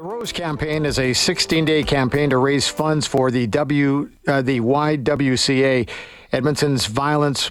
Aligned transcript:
The 0.00 0.06
Rose 0.06 0.32
campaign 0.32 0.86
is 0.86 0.98
a 0.98 1.10
16-day 1.10 1.82
campaign 1.82 2.30
to 2.30 2.38
raise 2.38 2.66
funds 2.66 3.06
for 3.06 3.30
the 3.30 3.46
W, 3.48 4.10
uh, 4.26 4.40
the 4.40 4.58
YWCA, 4.58 5.90
Edmonton's 6.32 6.86
violence 6.86 7.50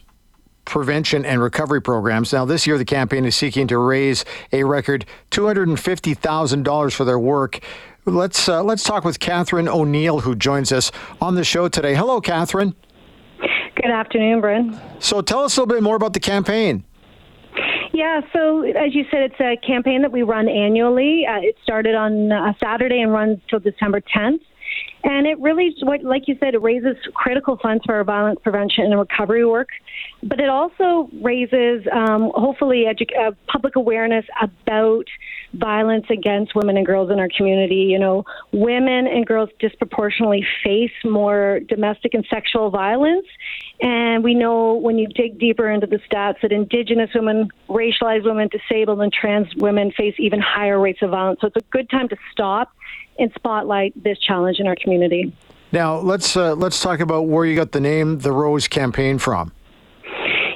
prevention 0.65 1.25
and 1.25 1.43
recovery 1.43 1.79
programs. 1.79 2.33
Now, 2.33 2.45
this 2.45 2.65
year, 2.65 2.79
the 2.79 2.85
campaign 2.85 3.25
is 3.25 3.35
seeking 3.35 3.67
to 3.67 3.77
raise 3.77 4.25
a 4.51 4.63
record 4.63 5.05
$250,000 5.29 6.91
for 6.91 7.05
their 7.05 7.19
work. 7.19 7.59
Let's 8.05 8.49
uh, 8.49 8.63
let's 8.63 8.83
talk 8.83 9.05
with 9.05 9.19
Katherine 9.19 9.67
O'Neill, 9.67 10.21
who 10.21 10.35
joins 10.35 10.71
us 10.71 10.91
on 11.21 11.35
the 11.35 11.43
show 11.43 11.67
today. 11.67 11.93
Hello, 11.93 12.19
Katherine. 12.19 12.73
Good 13.75 13.91
afternoon, 13.91 14.41
Bryn. 14.41 14.81
So, 14.97 15.21
tell 15.21 15.43
us 15.43 15.55
a 15.55 15.61
little 15.61 15.75
bit 15.75 15.83
more 15.83 15.95
about 15.95 16.13
the 16.13 16.19
campaign. 16.19 16.83
Yeah, 17.99 18.21
so 18.31 18.61
as 18.61 18.95
you 18.95 19.03
said, 19.11 19.23
it's 19.23 19.41
a 19.41 19.57
campaign 19.57 20.03
that 20.03 20.11
we 20.13 20.23
run 20.23 20.47
annually. 20.47 21.25
Uh, 21.27 21.41
it 21.41 21.57
started 21.61 21.95
on 21.95 22.31
a 22.31 22.55
Saturday 22.57 23.01
and 23.01 23.11
runs 23.11 23.39
till 23.49 23.59
December 23.59 23.99
10th. 23.99 24.39
And 25.03 25.25
it 25.25 25.39
really, 25.39 25.75
like 26.03 26.27
you 26.27 26.35
said, 26.39 26.55
it 26.55 26.61
raises 26.61 26.97
critical 27.13 27.57
funds 27.57 27.83
for 27.85 27.95
our 27.95 28.03
violence 28.03 28.39
prevention 28.43 28.85
and 28.85 28.99
recovery 28.99 29.45
work, 29.45 29.69
but 30.23 30.41
it 30.41 30.49
also 30.49 31.09
raises, 31.21 31.87
um, 31.91 32.31
hopefully, 32.35 32.85
edu- 32.85 33.17
uh, 33.17 33.31
public 33.47 33.77
awareness 33.77 34.25
about 34.41 35.05
violence 35.53 36.05
against 36.09 36.53
women 36.53 36.75
and 36.75 36.85
girls 36.85 37.09
in 37.11 37.19
our 37.19 37.29
community. 37.35 37.87
You 37.89 37.99
know, 37.99 38.25
women 38.51 39.07
and 39.07 39.25
girls 39.25 39.49
disproportionately 39.59 40.45
face 40.63 40.91
more 41.05 41.61
domestic 41.67 42.13
and 42.13 42.25
sexual 42.29 42.69
violence. 42.69 43.25
And 43.81 44.21
we 44.21 44.35
know 44.35 44.73
when 44.73 44.97
you 44.97 45.07
dig 45.07 45.39
deeper 45.39 45.69
into 45.69 45.87
the 45.87 45.99
stats 46.11 46.41
that 46.41 46.51
Indigenous 46.51 47.09
women, 47.15 47.49
racialized 47.69 48.25
women, 48.25 48.49
disabled, 48.49 48.99
and 49.01 49.13
trans 49.13 49.47
women 49.55 49.91
face 49.91 50.15
even 50.19 50.41
higher 50.41 50.77
rates 50.77 51.01
of 51.01 51.11
violence. 51.11 51.39
So 51.39 51.47
it's 51.47 51.55
a 51.55 51.69
good 51.71 51.89
time 51.89 52.09
to 52.09 52.17
stop 52.33 52.73
and 53.19 53.31
spotlight 53.35 54.03
this 54.03 54.17
challenge 54.19 54.59
in 54.59 54.67
our 54.67 54.75
community. 54.81 55.33
Now 55.71 55.97
let's 55.97 56.35
uh, 56.35 56.55
let's 56.55 56.81
talk 56.81 56.99
about 56.99 57.27
where 57.27 57.45
you 57.45 57.55
got 57.55 57.71
the 57.71 57.79
name 57.79 58.19
the 58.19 58.31
Rose 58.31 58.67
campaign 58.67 59.19
from. 59.19 59.53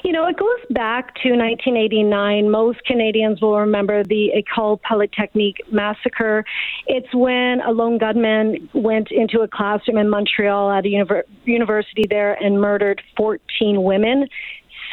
You 0.04 0.12
know, 0.12 0.28
it 0.28 0.38
goes 0.38 0.60
back 0.70 1.16
to 1.24 1.30
1989. 1.30 2.52
Most 2.52 2.84
Canadians 2.84 3.42
will 3.42 3.58
remember 3.58 4.04
the 4.04 4.32
École 4.36 4.82
Polytechnique 4.82 5.62
massacre. 5.72 6.44
It's 6.88 7.08
when 7.14 7.62
a 7.62 7.72
lone 7.72 8.00
gunman 8.00 8.70
went 8.74 9.12
into 9.12 9.40
a 9.40 9.48
classroom 9.48 9.98
in 9.98 10.10
Montreal 10.10 10.72
at 10.72 10.86
a 10.86 10.90
univer- 10.90 11.24
university 11.46 12.04
there 12.10 12.34
and 12.34 12.60
murdered 12.60 13.02
14 13.16 13.82
women 13.82 14.28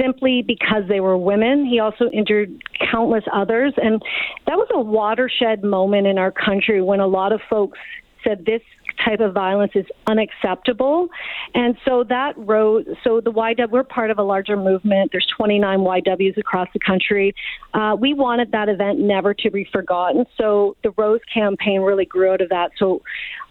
simply 0.01 0.43
because 0.43 0.85
they 0.89 1.01
were 1.01 1.17
women. 1.17 1.65
He 1.65 1.79
also 1.79 2.11
injured 2.13 2.63
countless 2.91 3.25
others. 3.33 3.75
And 3.77 4.03
that 4.47 4.57
was 4.57 4.69
a 4.73 4.81
watershed 4.81 5.63
moment 5.63 6.07
in 6.07 6.19
our 6.19 6.33
country 6.33 6.81
when 6.83 7.01
a 7.01 7.07
lot 7.07 7.33
of 7.33 7.41
folks 7.49 7.79
said 8.25 8.45
this 8.45 8.63
type 9.05 9.21
of 9.21 9.33
violence 9.33 9.73
is 9.75 9.87
unacceptable. 10.07 11.09
And 11.55 11.77
so 11.85 12.05
that 12.09 12.37
road, 12.37 12.87
so 13.03 13.21
the 13.21 13.33
YW, 13.33 13.71
we're 13.71 13.85
part 13.85 14.11
of 14.11 14.19
a 14.19 14.23
larger 14.23 14.57
movement. 14.57 15.11
There's 15.13 15.27
29 15.37 15.79
YWs 15.79 16.37
across 16.37 16.69
the 16.73 16.81
country. 16.81 17.35
Uh, 17.73 17.97
we 17.99 18.15
wanted 18.15 18.53
that 18.53 18.69
event 18.69 18.99
never 18.99 19.35
to 19.35 19.51
be 19.51 19.67
forgotten. 19.73 20.27
So 20.37 20.77
the 20.83 20.91
Rose 20.97 21.21
campaign 21.33 21.81
really 21.81 22.05
grew 22.05 22.33
out 22.33 22.41
of 22.41 22.51
that. 22.51 22.73
So 22.79 23.03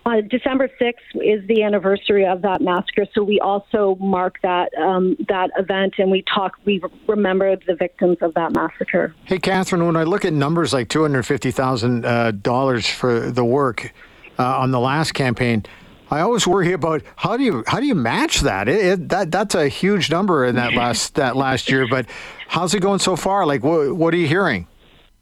uh, 0.06 0.22
December 0.22 0.70
6th 0.80 0.94
is 1.16 1.46
the 1.48 1.64
anniversary 1.64 2.26
of 2.26 2.42
that 2.42 2.62
massacre, 2.62 3.06
so 3.14 3.24
we 3.24 3.40
also 3.40 3.96
mark 4.00 4.38
that 4.42 4.74
um, 4.76 5.16
that 5.28 5.52
event 5.58 5.96
and 5.98 6.10
we 6.10 6.24
talk. 6.34 6.54
We 6.66 6.82
remember 7.08 7.56
the 7.56 7.76
victims 7.76 8.18
of 8.22 8.34
that 8.36 8.54
massacre. 8.54 9.14
Hey, 9.26 9.40
Katherine, 9.40 9.86
when 9.86 9.96
I 9.96 10.04
look 10.04 10.26
at 10.26 10.34
numbers 10.34 10.74
like 10.74 10.90
two 10.90 11.02
hundred 11.02 11.24
fifty 11.24 11.52
thousand 11.52 12.06
uh, 12.06 12.32
dollars 12.32 12.88
for 12.88 13.30
the 13.30 13.44
work 13.44 13.94
uh, 14.38 14.60
on 14.60 14.72
the 14.72 14.80
last 14.80 15.14
campaign, 15.14 15.66
I 16.10 16.22
always 16.22 16.48
worry 16.48 16.72
about 16.72 17.04
how 17.18 17.38
do 17.38 17.44
you 17.44 17.64
how 17.68 17.80
do 17.80 17.86
you 17.86 17.96
match 17.96 18.42
that? 18.42 18.68
It, 18.70 18.86
it, 18.86 19.10
that 19.10 19.32
that's 19.32 19.54
a 19.54 19.68
huge 19.68 20.10
number 20.10 20.46
in 20.46 20.56
that 20.56 20.74
last 20.74 21.16
that 21.16 21.36
last 21.36 21.70
year. 21.70 21.88
But 21.90 22.06
how's 22.48 22.74
it 22.74 22.80
going 22.80 23.00
so 23.00 23.16
far? 23.16 23.46
Like, 23.46 23.64
what 23.64 23.96
what 23.96 24.14
are 24.14 24.18
you 24.18 24.28
hearing? 24.28 24.68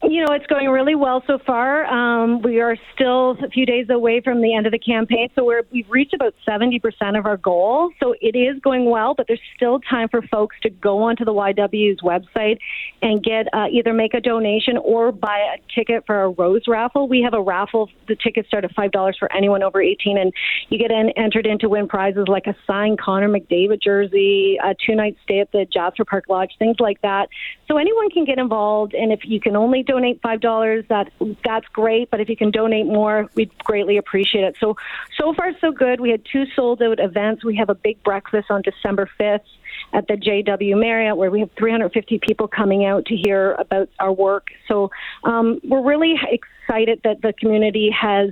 You 0.09 0.23
know, 0.25 0.33
it's 0.33 0.45
going 0.47 0.69
really 0.69 0.95
well 0.95 1.21
so 1.27 1.37
far. 1.45 1.85
Um, 1.85 2.41
we 2.41 2.61
are 2.61 2.77
still 2.95 3.31
a 3.43 3.49
few 3.49 3.65
days 3.65 3.89
away 3.89 4.21
from 4.21 4.41
the 4.41 4.55
end 4.55 4.65
of 4.65 4.71
the 4.71 4.79
campaign, 4.79 5.27
so 5.35 5.43
we're, 5.43 5.63
we've 5.69 5.89
reached 5.89 6.13
about 6.13 6.33
70% 6.47 6.79
of 7.19 7.25
our 7.25 7.35
goal. 7.35 7.91
So 8.01 8.15
it 8.21 8.33
is 8.33 8.57
going 8.61 8.89
well, 8.89 9.15
but 9.15 9.27
there's 9.27 9.41
still 9.53 9.81
time 9.81 10.07
for 10.07 10.21
folks 10.21 10.55
to 10.61 10.69
go 10.69 10.99
onto 10.99 11.25
the 11.25 11.33
YW's 11.33 11.99
website 11.99 12.57
and 13.01 13.21
get 13.21 13.47
uh, 13.53 13.65
either 13.69 13.91
make 13.91 14.13
a 14.13 14.21
donation 14.21 14.77
or 14.77 15.11
buy 15.11 15.39
a 15.39 15.75
ticket 15.75 16.05
for 16.05 16.23
a 16.23 16.29
rose 16.29 16.69
raffle. 16.69 17.09
We 17.09 17.21
have 17.23 17.33
a 17.33 17.41
raffle. 17.41 17.89
The 18.07 18.15
tickets 18.15 18.47
start 18.47 18.63
at 18.63 18.73
$5 18.77 19.13
for 19.19 19.29
anyone 19.35 19.61
over 19.61 19.81
18, 19.81 20.17
and 20.17 20.31
you 20.69 20.79
get 20.79 20.89
en- 20.89 21.11
entered 21.17 21.45
in 21.45 21.59
to 21.59 21.67
win 21.67 21.89
prizes 21.89 22.29
like 22.29 22.47
a 22.47 22.55
signed 22.65 22.97
Connor 22.97 23.27
McDavid 23.27 23.81
jersey, 23.83 24.57
a 24.63 24.73
two 24.73 24.95
night 24.95 25.17
stay 25.23 25.41
at 25.41 25.51
the 25.51 25.65
Jasper 25.65 26.05
Park 26.05 26.29
Lodge, 26.29 26.53
things 26.57 26.77
like 26.79 27.01
that. 27.01 27.27
So 27.67 27.75
anyone 27.75 28.09
can 28.09 28.23
get 28.23 28.37
involved, 28.37 28.93
and 28.93 29.11
if 29.11 29.19
you 29.25 29.41
can 29.41 29.57
only 29.57 29.83
donate 29.83 29.96
five 30.21 30.41
dollars, 30.41 30.85
that 30.89 31.11
that's 31.43 31.67
great. 31.69 32.09
But 32.09 32.19
if 32.19 32.29
you 32.29 32.37
can 32.37 32.51
donate 32.51 32.85
more, 32.85 33.29
we'd 33.35 33.51
greatly 33.59 33.97
appreciate 33.97 34.43
it. 34.43 34.55
So 34.59 34.75
so 35.17 35.33
far 35.33 35.51
so 35.59 35.71
good. 35.71 35.99
We 35.99 36.09
had 36.09 36.23
two 36.31 36.45
sold 36.55 36.81
out 36.81 36.99
events. 36.99 37.43
We 37.43 37.55
have 37.57 37.69
a 37.69 37.75
big 37.75 38.01
breakfast 38.03 38.49
on 38.49 38.61
December 38.61 39.09
fifth 39.17 39.45
at 39.93 40.07
the 40.07 40.13
JW 40.13 40.79
Marriott, 40.79 41.17
where 41.17 41.31
we 41.31 41.39
have 41.39 41.51
350 41.57 42.19
people 42.19 42.47
coming 42.47 42.85
out 42.85 43.05
to 43.05 43.15
hear 43.15 43.53
about 43.53 43.89
our 43.99 44.11
work. 44.11 44.47
So 44.67 44.91
um, 45.23 45.59
we're 45.63 45.83
really 45.83 46.19
excited 46.29 47.01
that 47.03 47.21
the 47.21 47.33
community 47.33 47.89
has 47.91 48.31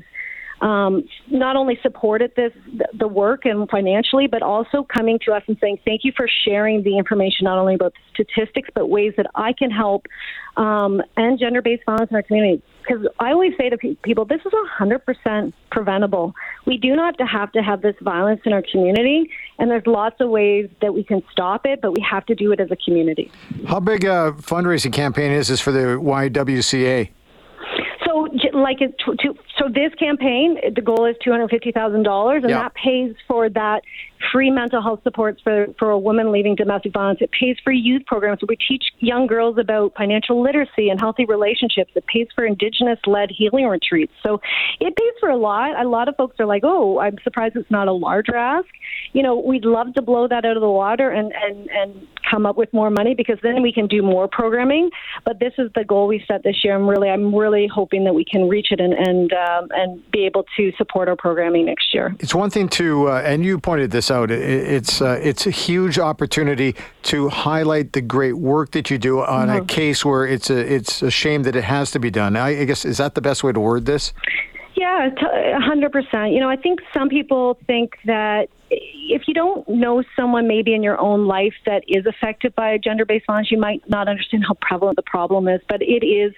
um, 0.62 1.08
not 1.30 1.56
only 1.56 1.78
supported 1.82 2.32
this 2.36 2.52
the 2.94 3.08
work 3.08 3.46
and 3.46 3.70
financially, 3.70 4.28
but 4.28 4.42
also 4.42 4.84
coming 4.84 5.20
to 5.26 5.34
us 5.34 5.44
and 5.48 5.58
saying 5.60 5.80
thank 5.86 6.02
you 6.04 6.12
for 6.16 6.28
sharing 6.46 6.84
the 6.84 6.98
information 6.98 7.44
not 7.44 7.58
only 7.58 7.76
about 7.76 7.94
statistics 8.14 8.70
but 8.74 8.90
ways 8.90 9.14
that 9.18 9.28
I 9.36 9.54
can 9.54 9.72
help 9.72 10.08
um, 10.58 11.02
end 11.18 11.40
gender-based 11.40 11.84
violence 11.86 12.10
in 12.10 12.16
our 12.16 12.24
community. 12.24 12.62
Because 12.88 13.08
I 13.20 13.32
always 13.32 13.54
say 13.58 13.70
to 13.70 13.78
pe- 13.78 13.96
people, 13.96 14.26
this 14.26 14.42
is 14.46 14.54
100% 14.80 15.54
preventable. 15.72 16.34
We 16.66 16.78
do 16.78 16.96
not 16.96 17.20
have 17.20 17.52
to 17.54 17.64
have 17.64 17.82
this 17.82 17.96
violence 18.02 18.42
in 18.46 18.54
our 18.54 18.64
community, 18.72 19.32
and 19.58 19.72
there's 19.72 19.88
lots 19.88 20.22
of 20.22 20.30
ways 20.30 20.70
that 20.82 20.94
we 20.94 21.04
can 21.04 21.24
stop 21.32 21.66
it, 21.66 21.82
but 21.82 21.94
we 21.94 22.02
have 22.02 22.26
to 22.28 22.36
do 22.36 22.52
it 22.52 22.60
as 22.60 22.70
a 22.72 22.78
community. 22.78 23.32
How 23.68 23.80
big 23.80 24.06
a 24.06 24.36
fundraising 24.38 24.94
campaign 24.94 25.32
is 25.32 25.48
this 25.48 25.60
for 25.60 25.72
the 25.72 25.80
YWCA? 25.80 27.10
Like, 28.56 28.80
to, 28.80 28.88
to, 28.88 29.36
so 29.60 29.68
this 29.68 29.94
campaign, 30.00 30.58
the 30.74 30.82
goal 30.82 31.06
is 31.06 31.18
two 31.22 31.30
hundred 31.30 31.50
fifty 31.50 31.74
thousand 31.74 32.04
dollars, 32.04 32.44
and 32.44 32.52
Yeah. 32.52 32.60
that 32.64 32.74
pays 32.74 33.14
for 33.28 33.50
that 33.50 33.84
free 34.32 34.50
mental 34.50 34.82
health 34.82 35.02
supports 35.04 35.42
for 35.42 35.68
for 35.78 35.90
a 35.92 36.00
woman 36.00 36.32
leaving 36.32 36.56
domestic 36.56 36.94
violence. 36.94 37.20
It 37.22 37.32
pays 37.32 37.58
for 37.66 37.74
youth 37.74 38.04
programs. 38.06 38.42
where 38.42 38.48
We 38.48 38.56
teach 38.56 38.86
young 39.00 39.28
girls 39.28 39.58
about 39.58 39.94
financial 39.98 40.42
literacy 40.42 40.90
and 40.90 41.00
healthy 41.02 41.26
relationships. 41.26 41.92
It 41.96 42.06
pays 42.08 42.28
for 42.34 42.46
Indigenous-led 42.46 43.30
healing 43.30 43.66
retreats. 43.68 44.14
So, 44.24 44.40
it 44.80 44.96
pays 44.96 45.14
for 45.20 45.30
a 45.30 45.38
lot. 45.38 45.78
A 45.80 45.88
lot 45.88 46.08
of 46.08 46.16
folks 46.16 46.40
are 46.40 46.46
like, 46.46 46.64
"Oh, 46.64 47.00
I'm 47.00 47.18
surprised 47.26 47.58
it's 47.58 47.70
not 47.70 47.90
a 47.90 47.92
larger 47.94 48.38
ask." 48.38 48.70
You 49.12 49.22
know, 49.22 49.36
we'd 49.38 49.66
love 49.66 49.94
to 49.96 50.02
blow 50.02 50.30
that 50.30 50.46
out 50.46 50.56
of 50.56 50.62
the 50.62 50.70
water 50.70 51.10
and 51.10 51.34
and 51.34 51.70
and 51.72 52.08
come 52.30 52.46
up 52.46 52.58
with 52.58 52.72
more 52.74 52.90
money 52.90 53.16
because 53.16 53.38
then 53.44 53.62
we 53.62 53.72
can 53.72 53.88
do 53.88 54.02
more 54.02 54.28
programming. 54.28 54.90
But 55.24 55.40
this 55.40 55.53
is 55.58 55.72
the 55.75 55.84
goal 55.84 56.08
we 56.08 56.24
set 56.28 56.44
this 56.44 56.63
year. 56.63 56.75
I'm 56.75 56.88
really, 56.88 57.09
I'm 57.09 57.34
really 57.34 57.68
hoping 57.68 58.03
that 58.06 58.13
we 58.13 58.25
can 58.25 58.47
reach 58.47 58.68
it 58.72 58.80
and 58.80 58.94
and 58.94 59.34
um, 59.34 59.69
and 59.72 60.12
be 60.12 60.25
able 60.25 60.46
to 60.58 60.72
support 60.78 61.08
our 61.08 61.16
programming 61.16 61.66
next 61.66 61.94
year. 61.94 62.16
It's 62.19 62.35
one 62.35 62.50
thing 62.50 62.69
to, 62.69 63.09
uh, 63.09 63.22
and 63.25 63.44
you 63.44 63.59
pointed 63.59 63.91
this 63.91 64.12
out. 64.12 64.31
It, 64.31 64.41
it's 64.41 65.02
uh, 65.02 65.19
it's 65.22 65.47
a 65.47 65.52
huge 65.52 66.00
opportunity 66.00 66.75
to 67.03 67.30
highlight 67.30 67.94
the 67.94 68.02
great 68.02 68.34
work 68.34 68.72
that 68.72 68.90
you 68.90 68.97
do 68.97 69.22
on 69.22 69.50
a 69.50 69.64
case 69.66 70.03
where 70.03 70.25
it's 70.25 70.50
a 70.50 70.58
it's 70.58 71.02
a 71.02 71.12
shame 71.12 71.44
that 71.44 71.56
it 71.56 71.64
has 71.64 71.91
to 71.91 72.00
be 72.00 72.12
done. 72.12 72.35
I, 72.35 72.62
I 72.62 72.66
guess 72.66 72.85
is 72.85 72.97
that 72.97 73.16
the 73.16 73.22
best 73.22 73.44
way 73.44 73.52
to 73.52 73.59
word 73.59 73.85
this? 73.85 74.14
Yeah, 74.75 75.08
a 75.08 75.62
hundred 75.62 75.91
percent. 75.91 76.32
You 76.32 76.41
know, 76.41 76.50
I 76.50 76.58
think 76.58 76.82
some 76.94 77.08
people 77.08 77.58
think 77.66 77.94
that 78.05 78.50
if 78.70 79.28
you 79.28 79.34
don't 79.34 79.67
know 79.70 80.03
someone 80.16 80.47
maybe 80.47 80.73
in 80.73 80.82
your 80.84 81.00
own 81.00 81.28
life 81.28 81.53
that 81.66 81.84
is 81.88 82.05
affected 82.05 82.55
by 82.55 82.78
gender-based 82.78 83.26
violence, 83.28 83.52
you 83.52 83.59
might 83.59 83.88
not 83.88 84.08
understand 84.08 84.44
how 84.47 84.55
prevalent 84.59 84.96
the 84.96 85.03
problem 85.03 85.47
is. 85.47 85.61
But 85.70 85.82
it 85.82 86.05
is, 86.05 86.34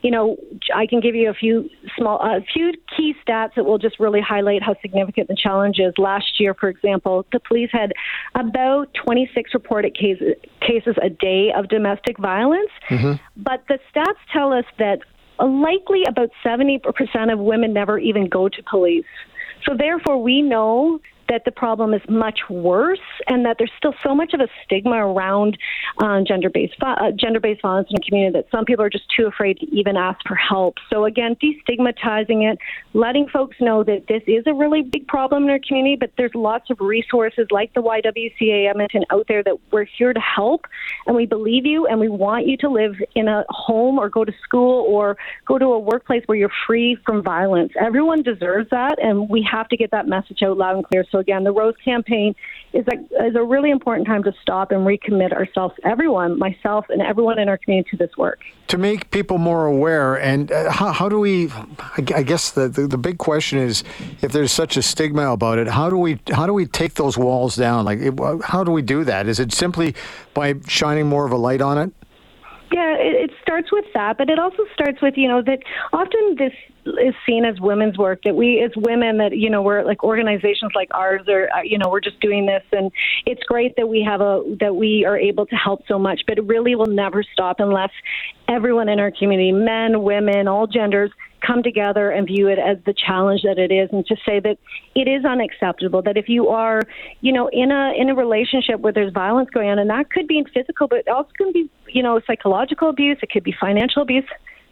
you 0.00 0.10
know, 0.10 0.36
I 0.74 0.86
can 0.86 1.00
give 1.00 1.14
you 1.14 1.28
a 1.28 1.34
few 1.34 1.68
small, 1.96 2.20
a 2.20 2.40
few 2.40 2.72
key 2.96 3.14
stats 3.26 3.54
that 3.56 3.64
will 3.64 3.78
just 3.78 3.98
really 3.98 4.20
highlight 4.20 4.62
how 4.62 4.74
significant 4.80 5.28
the 5.28 5.36
challenge 5.36 5.78
is. 5.78 5.92
Last 5.98 6.38
year, 6.40 6.54
for 6.54 6.68
example, 6.68 7.26
the 7.32 7.40
police 7.40 7.70
had 7.72 7.92
about 8.34 8.94
26 8.94 9.52
reported 9.52 9.94
cases 9.94 10.34
cases 10.60 10.94
a 11.02 11.10
day 11.10 11.52
of 11.54 11.68
domestic 11.68 12.16
violence, 12.18 12.70
mm-hmm. 12.88 13.14
but 13.36 13.64
the 13.68 13.78
stats 13.92 14.14
tell 14.32 14.52
us 14.52 14.64
that 14.78 15.00
likely 15.46 16.02
about 16.08 16.30
70% 16.44 17.32
of 17.32 17.38
women 17.38 17.72
never 17.72 17.98
even 17.98 18.28
go 18.28 18.48
to 18.48 18.62
police. 18.68 19.04
So 19.64 19.74
therefore, 19.76 20.22
we 20.22 20.42
know 20.42 21.00
that 21.28 21.44
the 21.44 21.50
problem 21.50 21.94
is 21.94 22.02
much 22.08 22.40
worse 22.48 22.98
and 23.28 23.44
that 23.44 23.56
there's 23.58 23.72
still 23.76 23.94
so 24.02 24.14
much 24.14 24.34
of 24.34 24.40
a 24.40 24.48
stigma 24.64 25.06
around 25.06 25.56
uh, 25.98 26.20
gender-based 26.26 26.74
uh, 26.82 27.10
gender-based 27.12 27.62
violence 27.62 27.88
in 27.90 27.96
the 27.96 28.02
community 28.06 28.38
that 28.38 28.46
some 28.50 28.64
people 28.64 28.84
are 28.84 28.90
just 28.90 29.04
too 29.16 29.26
afraid 29.26 29.58
to 29.58 29.66
even 29.74 29.96
ask 29.96 30.20
for 30.26 30.34
help. 30.34 30.76
So 30.90 31.04
again, 31.04 31.36
destigmatizing 31.36 32.50
it, 32.50 32.58
letting 32.94 33.28
folks 33.28 33.56
know 33.60 33.82
that 33.84 34.06
this 34.08 34.22
is 34.26 34.44
a 34.46 34.54
really 34.54 34.82
big 34.82 35.06
problem 35.06 35.44
in 35.44 35.50
our 35.50 35.58
community, 35.66 35.96
but 35.96 36.10
there's 36.16 36.34
lots 36.34 36.70
of 36.70 36.80
resources 36.80 37.46
like 37.50 37.72
the 37.74 37.82
YWCA 37.82 38.68
Edmonton 38.68 39.04
out 39.10 39.26
there 39.28 39.42
that 39.42 39.56
we're 39.70 39.84
here 39.84 40.12
to 40.12 40.20
help, 40.20 40.66
and 41.06 41.16
we 41.16 41.26
believe 41.26 41.66
you, 41.66 41.86
and 41.86 41.98
we 42.00 42.08
want 42.08 42.46
you 42.46 42.56
to 42.58 42.68
live 42.68 42.94
in 43.14 43.28
a 43.28 43.44
home 43.48 43.98
or 43.98 44.08
go 44.08 44.24
to 44.24 44.32
school 44.42 44.84
or 44.88 45.16
go 45.46 45.58
to 45.58 45.66
a 45.66 45.78
workplace 45.78 46.22
where 46.26 46.36
you're 46.36 46.52
free 46.66 46.96
from 47.06 47.22
violence. 47.22 47.72
Everyone 47.80 48.22
deserves 48.22 48.68
that, 48.70 48.98
and 49.02 49.28
we 49.28 49.46
have 49.50 49.68
to 49.68 49.76
get 49.76 49.90
that 49.92 50.06
message 50.06 50.42
out 50.42 50.56
loud 50.56 50.76
and 50.76 50.84
clear. 50.84 51.04
So 51.10 51.21
again, 51.22 51.44
the 51.44 51.52
Rose 51.52 51.74
campaign 51.82 52.34
is 52.72 52.84
a, 52.88 53.26
is 53.26 53.34
a 53.34 53.42
really 53.42 53.70
important 53.70 54.06
time 54.06 54.22
to 54.24 54.32
stop 54.42 54.72
and 54.72 54.80
recommit 54.86 55.32
ourselves, 55.32 55.74
everyone, 55.84 56.38
myself, 56.38 56.86
and 56.90 57.00
everyone 57.00 57.38
in 57.38 57.48
our 57.48 57.56
community 57.56 57.90
to 57.90 57.96
this 57.96 58.16
work. 58.16 58.40
To 58.68 58.78
make 58.78 59.10
people 59.10 59.38
more 59.38 59.66
aware, 59.66 60.16
and 60.16 60.50
uh, 60.50 60.70
how, 60.70 60.92
how 60.92 61.08
do 61.08 61.18
we? 61.18 61.50
I 62.14 62.22
guess 62.22 62.50
the, 62.50 62.68
the, 62.68 62.86
the 62.86 62.98
big 62.98 63.18
question 63.18 63.58
is, 63.58 63.84
if 64.20 64.32
there's 64.32 64.52
such 64.52 64.76
a 64.76 64.82
stigma 64.82 65.30
about 65.30 65.58
it, 65.58 65.68
how 65.68 65.88
do 65.88 65.96
we 65.96 66.18
how 66.32 66.46
do 66.46 66.52
we 66.52 66.66
take 66.66 66.94
those 66.94 67.16
walls 67.16 67.56
down? 67.56 67.84
Like, 67.84 68.00
how 68.42 68.64
do 68.64 68.70
we 68.70 68.82
do 68.82 69.04
that? 69.04 69.26
Is 69.28 69.38
it 69.38 69.52
simply 69.52 69.94
by 70.34 70.54
shining 70.66 71.06
more 71.06 71.24
of 71.24 71.32
a 71.32 71.36
light 71.36 71.60
on 71.60 71.78
it? 71.78 71.92
Yeah, 72.72 72.94
it, 72.94 73.30
it 73.30 73.30
starts 73.42 73.70
with 73.70 73.84
that, 73.94 74.16
but 74.16 74.30
it 74.30 74.38
also 74.38 74.64
starts 74.72 75.02
with 75.02 75.14
you 75.16 75.28
know 75.28 75.42
that 75.42 75.58
often 75.92 76.36
this 76.38 76.54
is 76.84 77.14
seen 77.26 77.44
as 77.44 77.60
women's 77.60 77.96
work 77.96 78.20
that 78.24 78.34
we 78.34 78.60
as 78.60 78.72
women 78.76 79.18
that 79.18 79.36
you 79.36 79.48
know 79.48 79.62
we're 79.62 79.84
like 79.84 80.02
organizations 80.02 80.72
like 80.74 80.88
ours 80.92 81.22
are 81.28 81.48
uh, 81.50 81.62
you 81.62 81.78
know 81.78 81.88
we're 81.88 82.00
just 82.00 82.20
doing 82.20 82.46
this. 82.46 82.62
And 82.72 82.90
it's 83.26 83.42
great 83.44 83.76
that 83.76 83.88
we 83.88 84.02
have 84.02 84.20
a 84.20 84.42
that 84.60 84.74
we 84.74 85.04
are 85.04 85.16
able 85.16 85.46
to 85.46 85.56
help 85.56 85.82
so 85.86 85.98
much 85.98 86.22
but 86.26 86.38
it 86.38 86.44
really 86.44 86.74
will 86.74 86.86
never 86.86 87.22
stop 87.22 87.56
unless 87.60 87.90
everyone 88.48 88.88
in 88.88 88.98
our 88.98 89.10
community 89.10 89.52
men 89.52 90.02
women 90.02 90.48
all 90.48 90.66
genders 90.66 91.10
come 91.40 91.62
together 91.62 92.10
and 92.10 92.26
view 92.26 92.48
it 92.48 92.58
as 92.58 92.78
the 92.86 92.94
challenge 92.94 93.42
that 93.42 93.58
it 93.58 93.72
is 93.72 93.88
and 93.92 94.06
to 94.06 94.16
say 94.26 94.40
that 94.40 94.58
it 94.94 95.08
is 95.08 95.24
unacceptable 95.24 96.02
that 96.02 96.16
if 96.16 96.28
you 96.28 96.48
are 96.48 96.82
you 97.20 97.32
know 97.32 97.48
in 97.52 97.70
a 97.70 97.92
in 97.96 98.08
a 98.08 98.14
relationship 98.14 98.80
where 98.80 98.92
there's 98.92 99.12
violence 99.12 99.50
going 99.50 99.68
on 99.68 99.78
and 99.78 99.90
that 99.90 100.10
could 100.10 100.26
be 100.26 100.38
in 100.38 100.44
physical 100.46 100.88
but 100.88 100.98
it 101.00 101.08
also 101.08 101.30
can 101.36 101.52
be 101.52 101.70
you 101.88 102.02
know 102.02 102.20
psychological 102.26 102.88
abuse 102.88 103.18
it 103.22 103.30
could 103.30 103.44
be 103.44 103.54
financial 103.60 104.02
abuse 104.02 104.24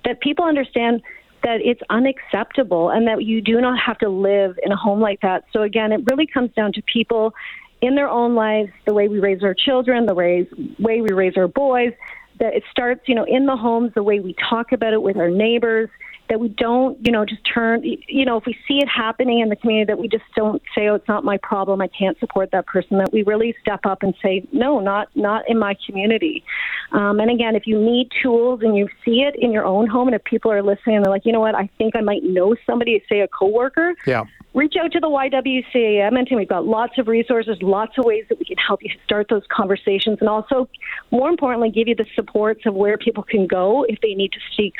that 0.04 0.20
people 0.20 0.44
understand 0.44 1.02
that 1.42 1.60
it's 1.62 1.80
unacceptable 1.90 2.90
and 2.90 3.06
that 3.06 3.24
you 3.24 3.40
do 3.40 3.60
not 3.60 3.78
have 3.78 3.98
to 3.98 4.08
live 4.08 4.58
in 4.62 4.72
a 4.72 4.76
home 4.76 5.00
like 5.00 5.20
that. 5.20 5.44
So 5.52 5.62
again, 5.62 5.92
it 5.92 6.02
really 6.10 6.26
comes 6.26 6.50
down 6.54 6.72
to 6.74 6.82
people 6.82 7.34
in 7.80 7.94
their 7.94 8.08
own 8.08 8.34
lives, 8.34 8.70
the 8.86 8.94
way 8.94 9.08
we 9.08 9.20
raise 9.20 9.42
our 9.42 9.54
children, 9.54 10.06
the 10.06 10.14
way, 10.14 10.46
way 10.78 11.00
we 11.00 11.12
raise 11.12 11.34
our 11.36 11.48
boys, 11.48 11.92
that 12.38 12.54
it 12.54 12.62
starts, 12.70 13.02
you 13.06 13.14
know, 13.14 13.24
in 13.24 13.46
the 13.46 13.56
homes, 13.56 13.92
the 13.94 14.02
way 14.02 14.20
we 14.20 14.34
talk 14.48 14.72
about 14.72 14.92
it 14.92 15.02
with 15.02 15.16
our 15.16 15.30
neighbors, 15.30 15.88
that 16.30 16.40
we 16.40 16.48
don't, 16.48 16.96
you 17.04 17.12
know, 17.12 17.24
just 17.26 17.42
turn, 17.44 17.82
you 17.82 18.24
know, 18.24 18.36
if 18.36 18.46
we 18.46 18.56
see 18.66 18.78
it 18.78 18.88
happening 18.88 19.40
in 19.40 19.48
the 19.48 19.56
community, 19.56 19.86
that 19.86 19.98
we 19.98 20.08
just 20.08 20.24
don't 20.34 20.62
say, 20.74 20.88
oh, 20.88 20.94
it's 20.94 21.08
not 21.08 21.24
my 21.24 21.36
problem, 21.42 21.82
I 21.82 21.88
can't 21.88 22.18
support 22.20 22.52
that 22.52 22.66
person, 22.66 22.98
that 22.98 23.12
we 23.12 23.22
really 23.24 23.54
step 23.60 23.80
up 23.84 24.02
and 24.02 24.14
say, 24.22 24.46
no, 24.52 24.78
not, 24.78 25.08
not 25.16 25.48
in 25.48 25.58
my 25.58 25.76
community. 25.84 26.44
Um, 26.92 27.18
and 27.18 27.30
again, 27.30 27.56
if 27.56 27.66
you 27.66 27.78
need 27.78 28.10
tools 28.22 28.60
and 28.62 28.76
you 28.76 28.88
see 29.04 29.22
it 29.22 29.34
in 29.36 29.52
your 29.52 29.64
own 29.64 29.88
home, 29.88 30.08
and 30.08 30.14
if 30.14 30.24
people 30.24 30.52
are 30.52 30.62
listening 30.62 30.96
and 30.96 31.04
they're 31.04 31.12
like, 31.12 31.26
you 31.26 31.32
know 31.32 31.40
what, 31.40 31.56
I 31.56 31.68
think 31.76 31.96
I 31.96 32.00
might 32.00 32.22
know 32.22 32.54
somebody, 32.64 33.02
say 33.08 33.20
a 33.20 33.28
coworker, 33.28 33.94
yeah 34.06 34.24
reach 34.54 34.74
out 34.82 34.92
to 34.92 35.00
the 35.00 35.06
YWCA 35.06 36.06
Edmonton. 36.06 36.36
We've 36.36 36.48
got 36.48 36.66
lots 36.66 36.98
of 36.98 37.08
resources, 37.08 37.56
lots 37.62 37.96
of 37.98 38.04
ways 38.04 38.24
that 38.28 38.38
we 38.38 38.44
can 38.44 38.56
help 38.56 38.82
you 38.82 38.90
start 39.04 39.28
those 39.28 39.42
conversations, 39.50 40.18
and 40.20 40.28
also, 40.28 40.68
more 41.10 41.28
importantly, 41.28 41.70
give 41.70 41.88
you 41.88 41.94
the 41.94 42.06
supports 42.14 42.66
of 42.66 42.74
where 42.74 42.98
people 42.98 43.22
can 43.22 43.46
go 43.46 43.84
if 43.88 44.00
they 44.00 44.14
need 44.14 44.32
to 44.32 44.40
seek 44.56 44.74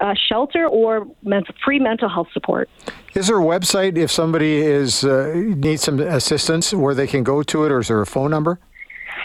uh, 0.00 0.14
shelter 0.28 0.66
or 0.66 1.06
free 1.64 1.78
mental 1.78 2.08
health 2.08 2.28
support. 2.32 2.68
Is 3.14 3.28
there 3.28 3.38
a 3.38 3.44
website 3.44 3.96
if 3.96 4.10
somebody 4.10 4.56
is 4.56 5.04
uh, 5.04 5.32
needs 5.34 5.82
some 5.82 6.00
assistance 6.00 6.72
where 6.72 6.94
they 6.94 7.06
can 7.06 7.22
go 7.22 7.42
to 7.42 7.64
it, 7.64 7.72
or 7.72 7.80
is 7.80 7.88
there 7.88 8.00
a 8.00 8.06
phone 8.06 8.30
number? 8.30 8.58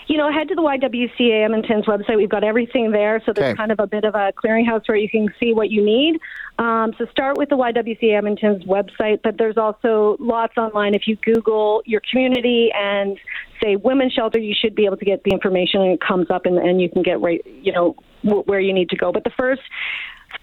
You 0.07 0.15
know, 0.15 0.31
head 0.31 0.47
to 0.47 0.55
the 0.55 0.61
YWCA 0.61 1.45
Edmonton's 1.45 1.85
website. 1.85 2.15
We've 2.15 2.29
got 2.29 2.43
everything 2.43 2.91
there, 2.91 3.21
so 3.25 3.33
there's 3.33 3.51
okay. 3.51 3.57
kind 3.57 3.71
of 3.71 3.79
a 3.79 3.87
bit 3.87 4.05
of 4.05 4.15
a 4.15 4.31
clearinghouse 4.31 4.87
where 4.87 4.97
you 4.97 5.09
can 5.09 5.27
see 5.39 5.53
what 5.53 5.69
you 5.69 5.83
need. 5.83 6.19
Um, 6.59 6.93
so 6.97 7.05
start 7.07 7.37
with 7.37 7.49
the 7.49 7.57
YWCA 7.57 8.17
Edmonton's 8.17 8.63
website, 8.63 9.19
but 9.21 9.37
there's 9.37 9.57
also 9.57 10.15
lots 10.19 10.57
online. 10.57 10.95
If 10.95 11.07
you 11.07 11.17
Google 11.17 11.83
your 11.85 12.01
community 12.09 12.71
and 12.73 13.19
say 13.61 13.75
women's 13.75 14.13
shelter, 14.13 14.39
you 14.39 14.55
should 14.57 14.75
be 14.75 14.85
able 14.85 14.97
to 14.97 15.05
get 15.05 15.23
the 15.23 15.31
information, 15.31 15.81
and 15.81 15.91
it 15.91 16.01
comes 16.01 16.29
up, 16.29 16.45
and, 16.45 16.57
and 16.57 16.81
you 16.81 16.89
can 16.89 17.03
get 17.03 17.19
right, 17.19 17.45
you 17.45 17.73
know, 17.73 17.95
where 18.23 18.61
you 18.61 18.73
need 18.73 18.89
to 18.89 18.95
go. 18.95 19.11
But 19.11 19.25
the 19.25 19.31
first 19.31 19.61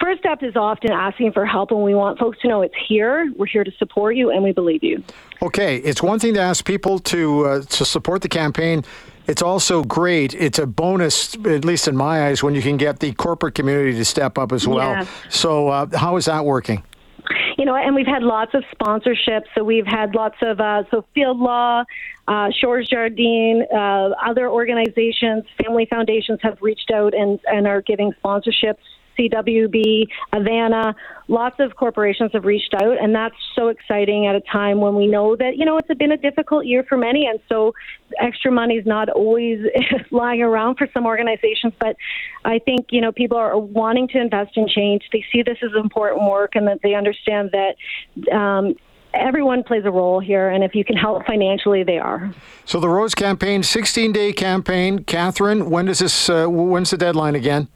First 0.00 0.20
step 0.20 0.42
is 0.42 0.56
often 0.56 0.90
asking 0.90 1.32
for 1.32 1.46
help, 1.46 1.70
and 1.70 1.82
we 1.82 1.94
want 1.94 2.18
folks 2.18 2.38
to 2.40 2.48
know 2.48 2.62
it's 2.62 2.74
here. 2.88 3.32
We're 3.36 3.46
here 3.46 3.64
to 3.64 3.70
support 3.78 4.16
you, 4.16 4.30
and 4.30 4.42
we 4.42 4.50
believe 4.50 4.82
you. 4.82 5.04
Okay, 5.40 5.76
it's 5.76 6.02
one 6.02 6.18
thing 6.18 6.34
to 6.34 6.40
ask 6.40 6.64
people 6.64 6.98
to 7.00 7.46
uh, 7.46 7.62
to 7.62 7.84
support 7.84 8.22
the 8.22 8.28
campaign. 8.28 8.82
It's 9.26 9.42
also 9.42 9.82
great. 9.82 10.34
It's 10.34 10.58
a 10.58 10.66
bonus, 10.66 11.34
at 11.34 11.64
least 11.64 11.88
in 11.88 11.96
my 11.96 12.26
eyes, 12.26 12.42
when 12.42 12.54
you 12.54 12.62
can 12.62 12.76
get 12.76 13.00
the 13.00 13.12
corporate 13.12 13.54
community 13.54 13.94
to 13.94 14.04
step 14.04 14.36
up 14.38 14.52
as 14.52 14.68
well. 14.68 15.06
So, 15.30 15.68
uh, 15.68 15.96
how 15.96 16.16
is 16.16 16.26
that 16.26 16.44
working? 16.44 16.82
You 17.56 17.64
know, 17.64 17.76
and 17.76 17.94
we've 17.94 18.06
had 18.06 18.22
lots 18.22 18.52
of 18.54 18.64
sponsorships. 18.78 19.44
So 19.54 19.64
we've 19.64 19.86
had 19.86 20.14
lots 20.14 20.36
of 20.42 20.60
uh, 20.60 20.82
so 20.90 21.06
Field 21.14 21.38
Law, 21.38 21.84
uh, 22.28 22.50
Shores 22.60 22.88
Jardine, 22.88 23.64
uh, 23.72 24.10
other 24.22 24.50
organizations, 24.50 25.44
family 25.62 25.86
foundations 25.86 26.40
have 26.42 26.58
reached 26.60 26.90
out 26.90 27.14
and 27.14 27.38
and 27.46 27.66
are 27.66 27.80
giving 27.80 28.12
sponsorships 28.22 28.82
CWB, 29.18 30.06
Havana, 30.32 30.94
lots 31.28 31.56
of 31.58 31.76
corporations 31.76 32.30
have 32.32 32.44
reached 32.44 32.74
out, 32.74 33.02
and 33.02 33.14
that's 33.14 33.34
so 33.54 33.68
exciting 33.68 34.26
at 34.26 34.34
a 34.34 34.40
time 34.40 34.80
when 34.80 34.94
we 34.94 35.06
know 35.06 35.36
that 35.36 35.56
you 35.56 35.64
know 35.64 35.78
it's 35.78 35.88
been 35.98 36.12
a 36.12 36.16
difficult 36.16 36.66
year 36.66 36.84
for 36.88 36.96
many, 36.96 37.26
and 37.26 37.40
so 37.48 37.72
extra 38.20 38.50
money 38.50 38.74
is 38.74 38.86
not 38.86 39.08
always 39.08 39.60
lying 40.10 40.42
around 40.42 40.76
for 40.76 40.88
some 40.92 41.06
organizations. 41.06 41.72
But 41.78 41.96
I 42.44 42.58
think 42.58 42.86
you 42.90 43.00
know 43.00 43.12
people 43.12 43.38
are 43.38 43.58
wanting 43.58 44.08
to 44.08 44.20
invest 44.20 44.56
in 44.56 44.68
change. 44.68 45.02
They 45.12 45.24
see 45.32 45.42
this 45.42 45.58
as 45.62 45.70
important 45.76 46.28
work, 46.28 46.54
and 46.54 46.66
that 46.68 46.80
they 46.82 46.94
understand 46.94 47.52
that. 47.52 48.34
Um, 48.34 48.74
everyone 49.14 49.62
plays 49.62 49.84
a 49.84 49.90
role 49.90 50.20
here, 50.20 50.48
and 50.50 50.64
if 50.64 50.74
you 50.74 50.84
can 50.84 50.96
help 50.96 51.24
financially, 51.24 51.84
they 51.84 51.98
are. 51.98 52.34
So 52.64 52.80
the 52.80 52.88
Rose 52.88 53.14
campaign, 53.14 53.62
16-day 53.62 54.32
campaign. 54.32 55.04
Katherine, 55.04 55.70
when 55.70 55.86
does 55.86 56.00
this? 56.00 56.28
Uh, 56.28 56.46
when's 56.46 56.90
the 56.90 56.96
deadline 56.96 57.34
again? 57.34 57.68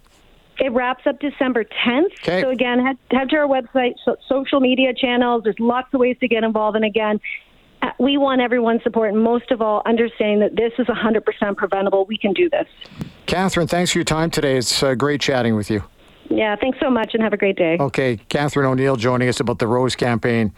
It 0.59 0.73
wraps 0.73 1.07
up 1.07 1.21
December 1.21 1.65
10th. 1.65 2.13
Okay. 2.23 2.43
So 2.43 2.51
again, 2.51 2.85
head, 2.85 2.99
head 3.11 3.31
to 3.31 3.37
our 3.37 3.47
website, 3.47 3.95
so, 4.05 4.17
social 4.29 4.61
media 4.61 4.93
channels. 4.95 5.43
There's 5.45 5.59
lots 5.61 5.93
of 5.95 6.01
ways 6.01 6.17
to 6.21 6.29
get 6.29 6.43
involved. 6.43 6.77
And 6.77 6.85
again, 6.85 7.21
uh, 7.83 7.91
we 8.01 8.17
want 8.17 8.41
everyone's 8.41 8.83
support, 8.83 9.13
and 9.13 9.23
most 9.23 9.51
of 9.53 9.63
all, 9.63 9.83
understanding 9.87 10.41
that 10.41 10.57
this 10.57 10.73
is 10.79 10.87
100% 10.87 11.57
preventable. 11.57 12.07
We 12.07 12.19
can 12.19 12.33
do 12.33 12.51
this. 12.51 12.67
Katherine, 13.27 13.69
thanks 13.69 13.93
for 13.93 13.99
your 13.99 14.05
time 14.05 14.31
today. 14.31 14.57
It's 14.57 14.83
uh, 14.83 14.95
great 14.95 15.21
chatting 15.21 15.55
with 15.55 15.71
you. 15.71 15.85
Yeah, 16.31 16.57
thanks 16.57 16.79
so 16.81 16.91
much, 16.91 17.15
and 17.15 17.23
have 17.23 17.33
a 17.33 17.37
great 17.37 17.57
day. 17.57 17.77
Okay, 17.79 18.19
Katherine 18.29 18.67
O'Neill 18.67 18.97
joining 18.97 19.29
us 19.29 19.41
about 19.41 19.59
the 19.59 19.67
Rose 19.67 19.97
campaign. 19.97 20.53